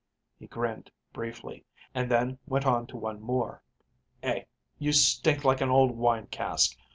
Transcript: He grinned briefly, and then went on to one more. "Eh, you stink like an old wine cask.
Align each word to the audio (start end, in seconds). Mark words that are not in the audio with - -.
He 0.39 0.47
grinned 0.47 0.89
briefly, 1.13 1.63
and 1.93 2.09
then 2.09 2.39
went 2.47 2.65
on 2.65 2.87
to 2.87 2.97
one 2.97 3.21
more. 3.21 3.61
"Eh, 4.23 4.45
you 4.79 4.93
stink 4.93 5.43
like 5.45 5.61
an 5.61 5.69
old 5.69 5.91
wine 5.91 6.25
cask. 6.31 6.75